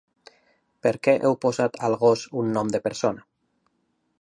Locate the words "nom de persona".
2.59-3.25